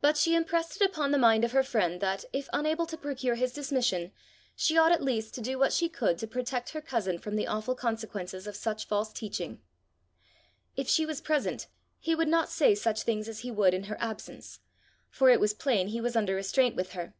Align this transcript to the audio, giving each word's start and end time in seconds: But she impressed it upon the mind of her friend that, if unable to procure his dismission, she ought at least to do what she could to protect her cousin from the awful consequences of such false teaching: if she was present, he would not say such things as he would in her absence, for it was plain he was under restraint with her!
But 0.00 0.16
she 0.16 0.34
impressed 0.34 0.80
it 0.80 0.86
upon 0.86 1.10
the 1.10 1.18
mind 1.18 1.44
of 1.44 1.52
her 1.52 1.62
friend 1.62 2.00
that, 2.00 2.24
if 2.32 2.48
unable 2.50 2.86
to 2.86 2.96
procure 2.96 3.34
his 3.34 3.52
dismission, 3.52 4.10
she 4.56 4.78
ought 4.78 4.90
at 4.90 5.02
least 5.02 5.34
to 5.34 5.42
do 5.42 5.58
what 5.58 5.70
she 5.74 5.86
could 5.86 6.16
to 6.16 6.26
protect 6.26 6.70
her 6.70 6.80
cousin 6.80 7.18
from 7.18 7.36
the 7.36 7.46
awful 7.46 7.74
consequences 7.74 8.46
of 8.46 8.56
such 8.56 8.86
false 8.86 9.12
teaching: 9.12 9.60
if 10.76 10.88
she 10.88 11.04
was 11.04 11.20
present, 11.20 11.66
he 11.98 12.14
would 12.14 12.26
not 12.28 12.48
say 12.48 12.74
such 12.74 13.02
things 13.02 13.28
as 13.28 13.40
he 13.40 13.50
would 13.50 13.74
in 13.74 13.84
her 13.84 13.98
absence, 14.00 14.60
for 15.10 15.28
it 15.28 15.40
was 15.40 15.52
plain 15.52 15.88
he 15.88 16.00
was 16.00 16.16
under 16.16 16.34
restraint 16.34 16.74
with 16.74 16.92
her! 16.92 17.12